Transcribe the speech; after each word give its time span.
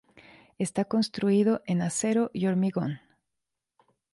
Está 0.57 0.85
construido 0.85 1.61
en 1.67 1.83
acero 1.83 2.31
y 2.33 2.47
hormigón. 2.47 3.01